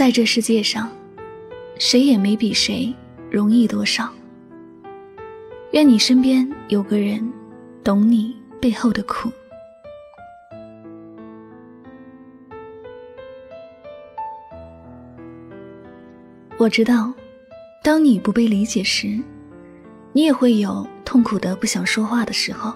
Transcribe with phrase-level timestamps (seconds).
[0.00, 0.90] 在这世界上，
[1.78, 2.90] 谁也没比谁
[3.30, 4.10] 容易多少。
[5.72, 7.30] 愿你身边有个人，
[7.84, 9.30] 懂你背后的苦。
[16.56, 17.12] 我知道，
[17.84, 19.20] 当你不被理解时，
[20.14, 22.72] 你也会有痛苦的不想说话的时候。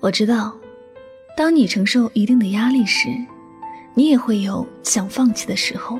[0.00, 0.58] 我知道，
[1.36, 3.08] 当你承受一定的压力时。
[3.98, 5.98] 你也会有想放弃的时候。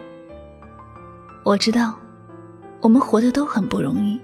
[1.44, 1.98] 我知道，
[2.80, 4.20] 我们活得都很不容易，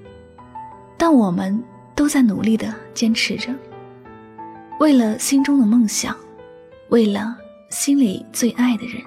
[0.96, 1.60] 但我们
[1.96, 3.52] 都在努力的坚持着，
[4.78, 6.16] 为了心中的梦想，
[6.90, 7.36] 为了
[7.68, 9.02] 心里最爱的人。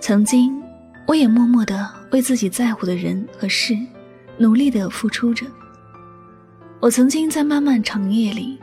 [0.00, 0.62] 曾经，
[1.08, 3.76] 我也默默的为自己在乎的人和事，
[4.38, 5.44] 努力的付出着。
[6.78, 8.56] 我曾经在漫漫长夜里，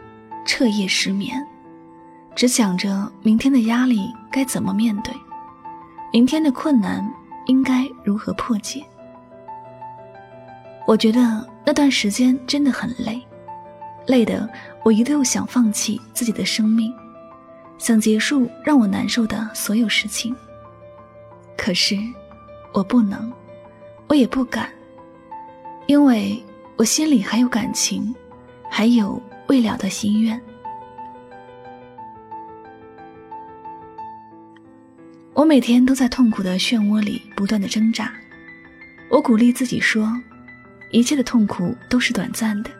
[0.45, 1.45] 彻夜失眠。
[2.37, 5.11] 只想着明天的压力该怎么面对，
[6.13, 7.03] 明天的困难
[7.47, 8.85] 应该如何破解。
[10.85, 13.19] 我觉得那段时间真的很累，
[14.05, 14.47] 累的
[14.83, 16.93] 我一度想放弃自己的生命，
[17.79, 20.35] 想结束让我难受的所有事情。
[21.57, 21.97] 可是
[22.71, 23.33] 我不能，
[24.07, 24.69] 我也不敢，
[25.87, 26.39] 因为
[26.75, 28.13] 我心里还有感情，
[28.69, 30.39] 还有未了的心愿。
[35.37, 38.11] 我每天都在痛苦的漩涡里不断的挣扎，
[39.07, 40.11] 我鼓励自己说，
[40.89, 42.71] 一切的痛苦都是短暂的，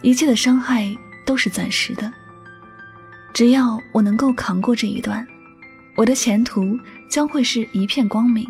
[0.00, 0.96] 一切的伤害
[1.26, 2.10] 都是暂时的。
[3.34, 5.26] 只要我能够扛过这一段，
[5.94, 6.74] 我的前途
[7.10, 8.48] 将会是一片光明。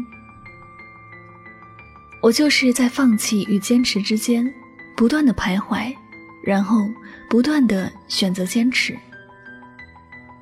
[2.20, 4.48] 我就是在放弃与坚持之间
[4.96, 5.92] 不断的徘徊，
[6.40, 6.88] 然后
[7.28, 8.96] 不断的选择坚持。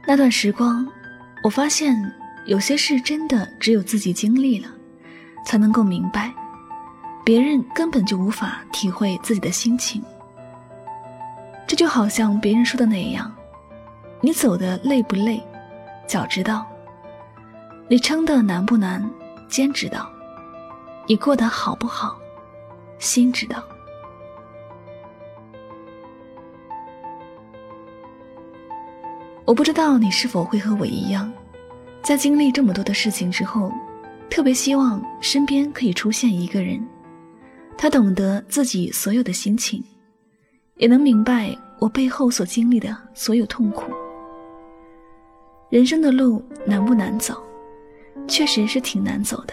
[0.07, 0.87] 那段时光，
[1.43, 1.97] 我发现。
[2.47, 4.69] 有些事真的只有自己经历了，
[5.45, 6.33] 才能够明白，
[7.25, 10.01] 别人根本就无法体会自己的心情。
[11.67, 13.35] 这就好像别人说的那样，
[14.21, 15.43] 你走的累不累，
[16.07, 16.65] 脚知道；
[17.89, 19.05] 你撑的难不难，
[19.49, 20.07] 肩知道；
[21.09, 22.17] 你过得好不好，
[23.01, 23.61] 心知道。
[29.45, 31.33] 我不知道你是否会和我一样。
[32.07, 33.73] 在经历这么多的事情之后，
[34.31, 36.81] 特别希望身边可以出现一个人，
[37.77, 39.83] 他懂得自己所有的心情，
[40.77, 43.91] 也能明白我背后所经历的所有痛苦。
[45.69, 47.43] 人生的路难不难走？
[48.29, 49.53] 确实是挺难走的，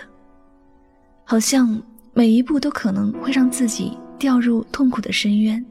[1.23, 1.81] 好像
[2.13, 5.65] 每一步都可能会让自己掉入痛苦的深渊，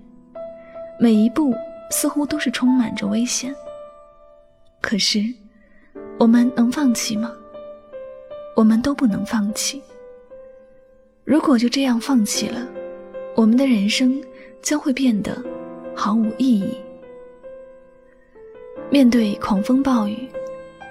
[0.99, 1.54] 每一步
[1.93, 3.54] 似乎都是充满着危险。
[4.81, 5.32] 可是。
[6.19, 7.33] 我们能放弃吗？
[8.55, 9.83] 我们都不能放弃。
[11.25, 12.67] 如果就这样放弃了，
[13.34, 14.23] 我们的人生
[14.61, 15.43] 将会变得
[15.95, 16.77] 毫无意义。
[18.91, 20.29] 面对狂风暴雨，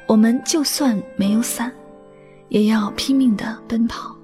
[0.08, 1.72] 我们就算没有伞，
[2.50, 4.16] 也要拼命的奔跑。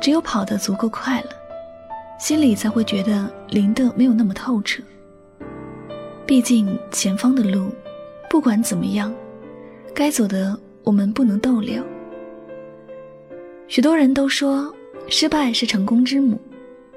[0.00, 1.30] 只有跑得足够快了，
[2.18, 4.82] 心里才会觉得淋得没有那么透彻。
[6.24, 7.70] 毕竟前方的路，
[8.30, 9.12] 不管怎么样。
[9.94, 11.82] 该走的，我们不能逗留。
[13.68, 14.74] 许多人都说，
[15.08, 16.40] 失败是成功之母，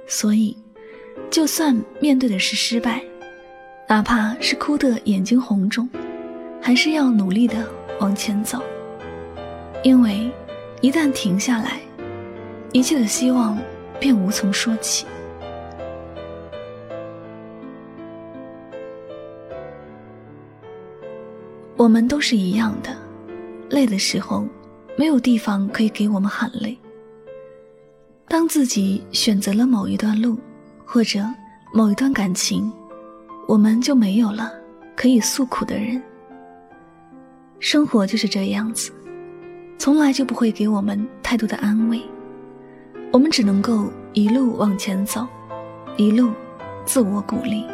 [0.07, 0.55] 所以，
[1.29, 3.03] 就算面对的是失败，
[3.87, 5.87] 哪怕是哭得眼睛红肿，
[6.61, 7.67] 还是要努力的
[7.99, 8.61] 往前走。
[9.83, 10.31] 因为，
[10.81, 11.79] 一旦停下来，
[12.71, 13.57] 一切的希望
[13.99, 15.05] 便无从说起。
[21.83, 22.95] 我们都是一样的，
[23.69, 24.47] 累的时候，
[24.97, 26.77] 没有地方可以给我们喊累。
[28.25, 30.37] 当自己选择了某一段路，
[30.85, 31.21] 或者
[31.73, 32.71] 某一段感情，
[33.49, 34.49] 我们就没有了
[34.95, 36.01] 可以诉苦的人。
[37.59, 38.89] 生活就是这样子，
[39.77, 42.01] 从来就不会给我们太多的安慰，
[43.11, 45.27] 我们只能够一路往前走，
[45.97, 46.31] 一路
[46.85, 47.65] 自我鼓励，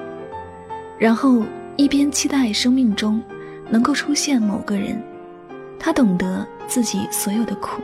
[0.97, 1.43] 然后
[1.77, 3.21] 一边期待生命中
[3.69, 5.01] 能够出现某个人，
[5.79, 7.81] 他懂得自己所有的苦。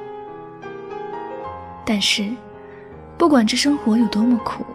[1.85, 2.29] 但是，
[3.17, 4.65] 不管这生活有多么苦，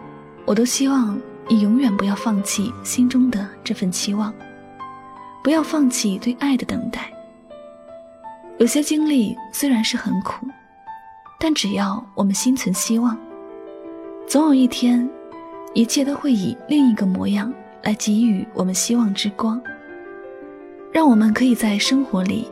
[0.45, 4.33] 我都希望你永远不要放弃心中的这份期望，
[5.43, 7.11] 不要放弃对爱的等待。
[8.57, 10.47] 有些经历虽然是很苦，
[11.39, 13.17] 但只要我们心存希望，
[14.27, 15.09] 总有一天，
[15.73, 17.51] 一切都会以另一个模样
[17.83, 19.61] 来给予我们希望之光，
[20.91, 22.47] 让我们可以在生活里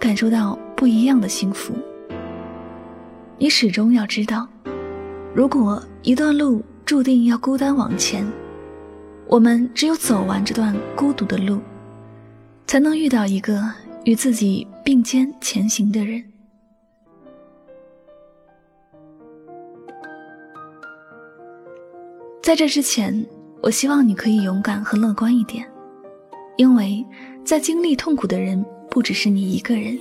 [0.00, 1.74] 感受到不一样的幸福。
[3.38, 4.48] 你始终要知道，
[5.34, 8.26] 如果一段路注定要孤单往前，
[9.26, 11.60] 我们只有走完这段孤独的路，
[12.66, 13.62] 才能遇到一个
[14.04, 16.22] 与自己并肩前行的人。
[22.42, 23.24] 在这之前，
[23.62, 25.66] 我希望你可以勇敢和乐观一点，
[26.56, 27.04] 因为
[27.44, 29.98] 在经历痛苦的人不只是你一个人，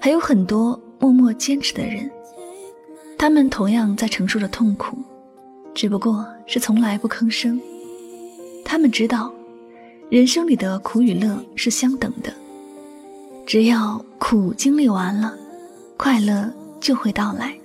[0.00, 2.10] 还有很多默默坚持的人。
[3.18, 4.96] 他们同样在承受着痛苦，
[5.74, 7.60] 只不过是从来不吭声。
[8.64, 9.32] 他们知道，
[10.10, 12.32] 人生里的苦与乐是相等的，
[13.46, 15.36] 只要苦经历完了，
[15.96, 17.56] 快乐就会到来。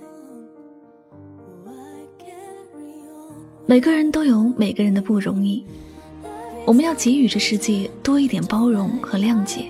[3.66, 5.66] 每个人都有每个人的不容易，
[6.66, 9.66] 我们要给予这世界多一点包容和谅解，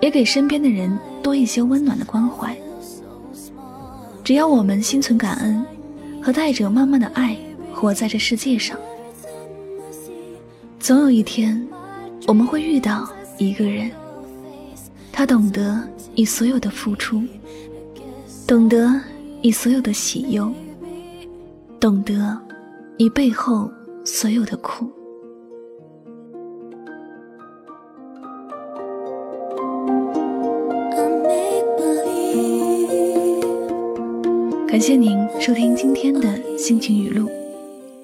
[0.00, 2.56] 也给身边的人多一些温暖的关怀。
[4.24, 5.64] 只要我们心存感恩，
[6.22, 7.36] 和带着满满的爱
[7.74, 8.78] 活在这世界上，
[10.78, 11.66] 总有一天，
[12.26, 13.08] 我们会遇到
[13.38, 13.90] 一个人，
[15.12, 15.82] 他懂得
[16.14, 17.22] 你所有的付出，
[18.46, 19.00] 懂得
[19.42, 20.52] 你所有的喜忧，
[21.80, 22.38] 懂得
[22.98, 23.70] 你背后
[24.04, 24.90] 所有的苦。
[34.78, 37.28] 感谢您收听今天的心情语录。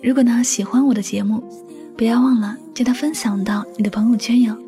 [0.02, 1.40] 如果呢喜欢我的节目，
[1.96, 4.58] 不要忘了将它分享到你的朋友圈哟。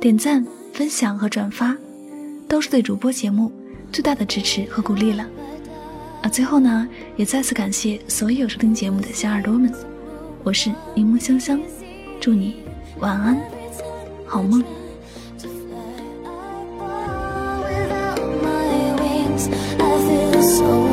[0.00, 0.42] 点赞、
[0.72, 1.76] 分享和转发，
[2.48, 3.52] 都是对主播节目
[3.92, 5.28] 最大的支持和鼓励了。
[6.22, 9.70] 啊，最后呢，也再次感谢所有收听节目的小耳朵们。
[10.42, 11.60] 我是柠檬香香，
[12.18, 12.62] 祝你
[12.98, 13.38] 晚安，
[14.24, 14.64] 好梦。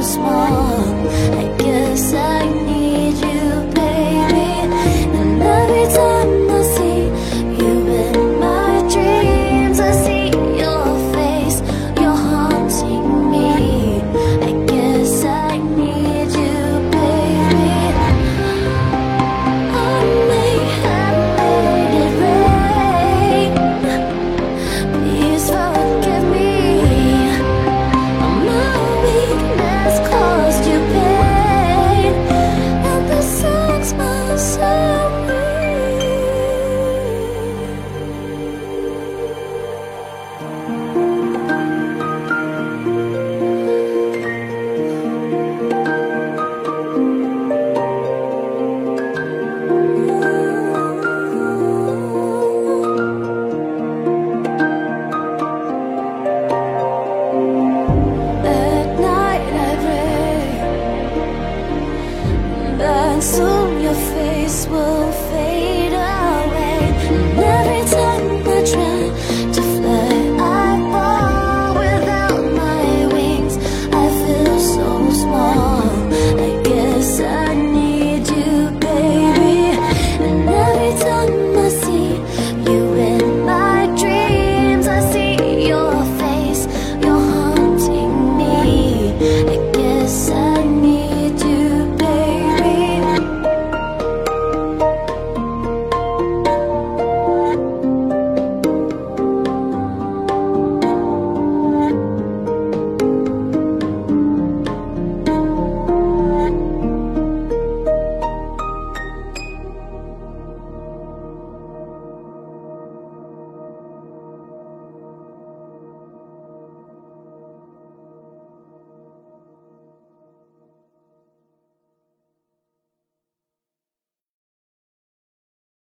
[0.06, 1.08] Small.
[1.42, 2.35] I guess I